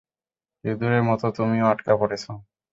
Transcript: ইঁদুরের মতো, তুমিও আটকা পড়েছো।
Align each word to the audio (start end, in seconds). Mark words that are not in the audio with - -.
ইঁদুরের 0.63 1.03
মতো, 1.03 1.25
তুমিও 1.37 1.65
আটকা 1.71 1.93
পড়েছো। 1.97 2.31